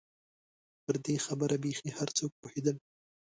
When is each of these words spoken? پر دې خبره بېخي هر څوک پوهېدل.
پر 0.83 0.95
دې 1.05 1.15
خبره 1.25 1.55
بېخي 1.63 1.89
هر 1.97 2.09
څوک 2.17 2.31
پوهېدل. 2.41 2.75